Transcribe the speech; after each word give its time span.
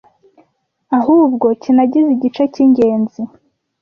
ahubwo 0.97 1.47
kinagize 1.61 2.09
igice 2.15 2.43
cy'ingenzi 2.53 3.21